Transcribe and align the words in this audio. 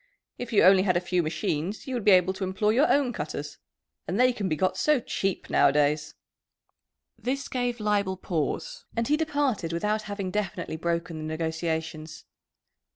If 0.39 0.51
you 0.51 0.63
only 0.63 0.81
had 0.81 0.97
a 0.97 0.99
few 0.99 1.21
machines 1.21 1.85
you 1.85 1.93
would 1.93 2.03
be 2.03 2.09
able 2.09 2.33
to 2.33 2.43
employ 2.43 2.71
your 2.71 2.91
own 2.91 3.13
cutters. 3.13 3.59
And 4.07 4.19
they 4.19 4.33
can 4.33 4.49
be 4.49 4.55
got 4.55 4.75
so 4.75 4.99
cheap 4.99 5.47
nowadays." 5.47 6.15
This 7.19 7.47
gave 7.47 7.79
Leibel 7.79 8.17
pause, 8.17 8.85
and 8.97 9.07
he 9.07 9.15
departed 9.15 9.71
without 9.71 10.01
having 10.09 10.31
definitely 10.31 10.75
broken 10.77 11.19
the 11.19 11.23
negotiations. 11.25 12.25